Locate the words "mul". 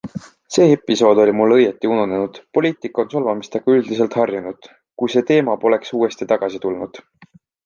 1.39-1.51